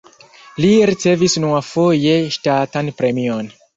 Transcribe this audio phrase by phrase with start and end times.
[0.63, 3.53] Li ricevis unuafoje ŝtatan premion.